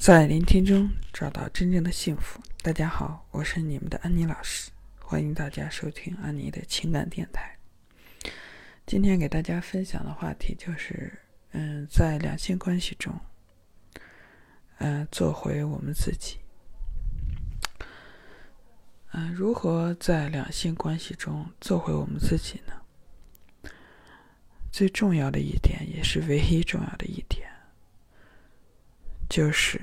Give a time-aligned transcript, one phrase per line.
[0.00, 2.40] 在聆听中找到真正的幸福。
[2.62, 7.54] 大家好，我是你们的安妮老师，欢迎大家收听安妮的情感电台。
[8.86, 11.12] 今天给大家分享的话题就是，
[11.50, 13.14] 嗯，在两性关系中，
[14.78, 16.38] 嗯，做回我们自己。
[19.12, 23.70] 嗯，如何在两性关系中做回我们自己呢？
[24.72, 27.39] 最重要的一点，也是唯一重要的一点。
[29.30, 29.80] 就是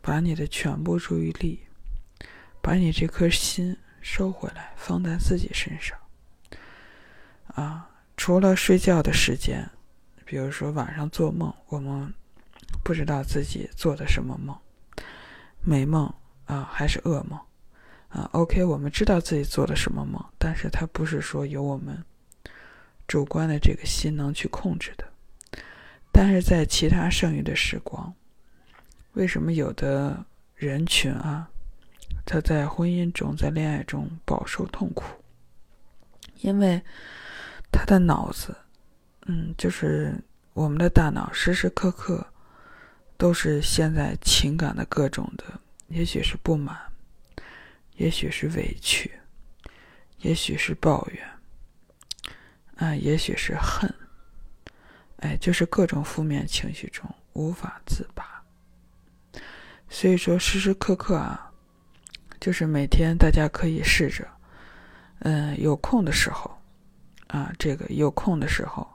[0.00, 1.60] 把你的全部注意力，
[2.62, 5.96] 把你这颗心收回来，放在自己身上。
[7.48, 9.68] 啊，除了睡觉的时间，
[10.24, 12.14] 比如说晚上做梦，我们
[12.82, 14.56] 不知道自己做的什么梦，
[15.60, 16.10] 美梦
[16.46, 17.38] 啊还是噩梦
[18.08, 22.02] 啊？OK，我们知道自己做的什么梦，但是它不是说由我们
[23.06, 25.04] 主观的这个心能去控制的。
[26.10, 28.14] 但是在其他剩余的时光。
[29.12, 30.24] 为什么有的
[30.54, 31.48] 人群啊，
[32.24, 35.04] 他在婚姻中、在恋爱中饱受痛苦？
[36.40, 36.82] 因为
[37.70, 38.56] 他的脑子，
[39.26, 40.14] 嗯，就是
[40.54, 42.26] 我们的大脑，时时刻刻
[43.16, 45.44] 都是陷在情感的各种的，
[45.88, 46.76] 也许是不满，
[47.96, 49.12] 也许是委屈，
[50.18, 51.28] 也许是抱怨，
[52.76, 53.94] 啊，也许是恨，
[55.18, 58.41] 哎，就是各种负面情绪中无法自拔。
[59.94, 61.52] 所以说，时时刻刻啊，
[62.40, 64.26] 就是每天大家可以试着，
[65.18, 66.50] 嗯，有空的时候，
[67.26, 68.88] 啊，这个有空的时候，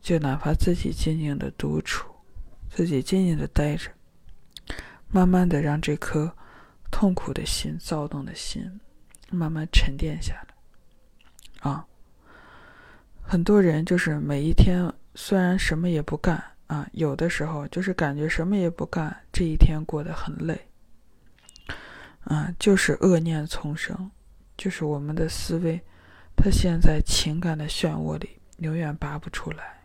[0.00, 2.10] 就哪怕自己静静的独处，
[2.70, 3.90] 自己静静的待着，
[5.08, 6.34] 慢慢的让这颗
[6.90, 8.80] 痛苦的心、躁动的心，
[9.30, 11.70] 慢慢沉淀下来。
[11.70, 11.86] 啊，
[13.20, 16.42] 很多人就是每一天虽然什么也不干。
[16.68, 20.68] 啊，有的时候就是感觉什么也不干，这一天过得很累。
[22.24, 24.10] 啊，就是恶念丛生，
[24.54, 25.80] 就是我们的思维，
[26.36, 29.80] 它陷在情感的漩涡里，永远拔不出来。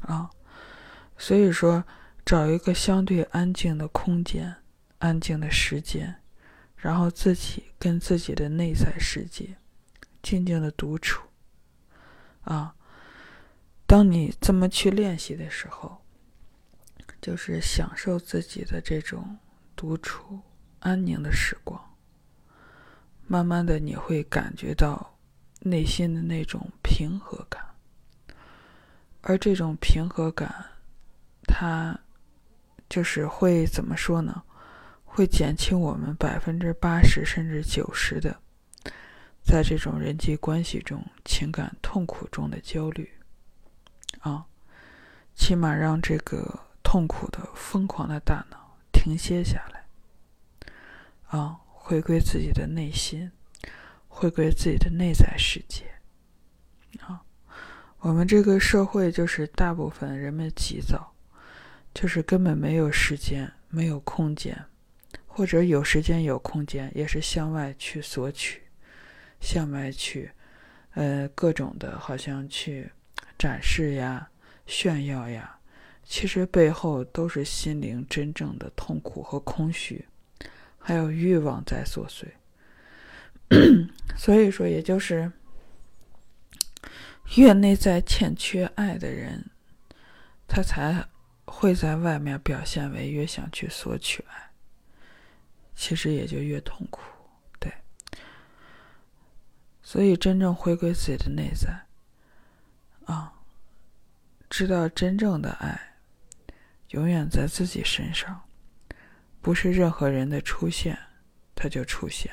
[0.00, 0.28] 啊，
[1.16, 1.84] 所以说，
[2.26, 4.56] 找一个相对安静的空间、
[4.98, 6.16] 安静的时间，
[6.76, 9.56] 然后自己跟自己的内在世界
[10.22, 11.22] 静静的独处。
[12.40, 12.74] 啊。
[13.88, 15.96] 当你这么去练习的时候，
[17.22, 19.38] 就是享受自己的这种
[19.74, 20.38] 独处、
[20.80, 21.82] 安宁的时光。
[23.26, 25.16] 慢慢的，你会感觉到
[25.60, 27.64] 内心的那种平和感，
[29.22, 30.66] 而这种平和感，
[31.44, 31.98] 它
[32.90, 34.42] 就是会怎么说呢？
[35.02, 38.38] 会减轻我们百分之八十甚至九十的，
[39.42, 43.10] 在这种人际关系中、情感痛苦中的焦虑。
[44.20, 44.46] 啊，
[45.34, 49.84] 起码让这个痛苦的、疯狂的大脑停歇下来，
[51.28, 53.30] 啊，回归自己的内心，
[54.08, 55.84] 回归自己的内在世界。
[57.00, 57.22] 啊，
[58.00, 61.14] 我们这个社会就是大部分人们急躁，
[61.94, 64.64] 就是根本没有时间、没有空间，
[65.26, 68.62] 或者有时间有空间，也是向外去索取，
[69.40, 70.32] 向外去，
[70.94, 72.90] 呃，各种的，好像去。
[73.38, 74.28] 展示呀，
[74.66, 75.58] 炫耀呀，
[76.04, 80.04] 其实背后都是心灵真正的痛苦和空虚，
[80.78, 82.26] 还有欲望在作祟。
[84.18, 85.30] 所以说，也就是
[87.36, 89.46] 越内在欠缺爱的人，
[90.46, 91.06] 他才
[91.44, 94.50] 会在外面表现为越想去索取爱，
[95.76, 97.00] 其实也就越痛苦。
[97.58, 97.72] 对，
[99.82, 101.87] 所以真正回归自己的内在。
[103.08, 103.32] 啊，
[104.50, 105.80] 知道真正的爱
[106.90, 108.38] 永远在自己身上，
[109.40, 110.98] 不是任何人的出现
[111.54, 112.30] 他就出现，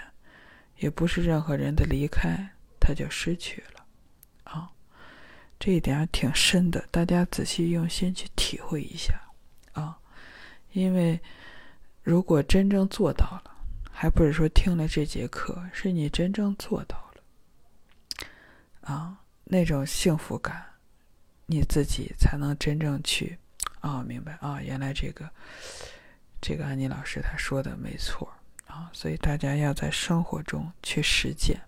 [0.80, 3.86] 也不是任何人的离开他就失去了。
[4.44, 4.70] 啊，
[5.58, 9.14] 这一点挺深的，大家仔细用心去体会一下
[9.72, 9.98] 啊。
[10.74, 11.18] 因为
[12.04, 13.56] 如果真正做到了，
[13.90, 17.24] 还不是说听了这节课，是你真正做到了
[18.82, 19.22] 啊。
[19.48, 20.66] 那种幸福感，
[21.48, 23.38] 你自己才能真正去
[23.82, 24.60] 啊，明白啊？
[24.62, 25.30] 原来这个
[26.42, 28.34] 这个安妮老师她说的没错
[28.68, 31.62] 啊，所以大家要在生活中去实践。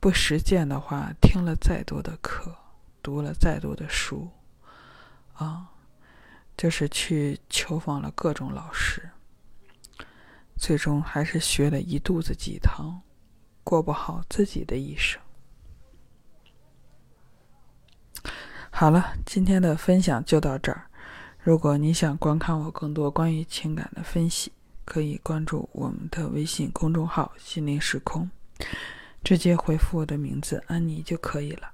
[0.00, 2.54] 不实践的话，听了再多的课，
[3.02, 4.30] 读了再多的书，
[5.34, 5.70] 啊，
[6.56, 9.08] 就是去求访了各种老师，
[10.58, 13.00] 最终还是学了一肚子鸡汤，
[13.62, 15.18] 过不好自己的一生。
[18.76, 20.86] 好了，今天的分享就到这儿。
[21.44, 24.50] 如果你想观看我更多关于情感的分析，
[24.84, 28.28] 可以关注我们的微信公众号“心灵时空”，
[29.22, 31.70] 直接回复我的名字“安妮”就可以了。